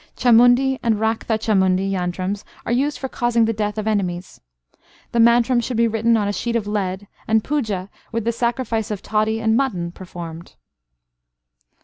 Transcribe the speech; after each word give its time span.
Chamundi 0.17 0.79
and 0.81 0.95
Raktha 0.95 1.37
Chamundi 1.37 1.91
yantrams 1.91 2.43
are 2.65 2.71
used 2.71 2.97
for 2.97 3.07
causing 3.07 3.45
the 3.45 3.53
death 3.53 3.77
of 3.77 3.85
enemies. 3.87 4.41
The 5.11 5.19
mantram 5.19 5.59
should 5.61 5.77
be 5.77 5.87
written 5.87 6.17
on 6.17 6.27
a 6.27 6.33
sheet 6.33 6.55
of 6.55 6.65
lead, 6.65 7.07
and 7.27 7.43
puja, 7.43 7.87
with 8.11 8.25
the 8.25 8.31
sacrifice 8.31 8.89
of 8.89 9.03
toddy 9.03 9.39
and 9.39 9.55
mutton, 9.55 9.91
performed. 9.91 10.55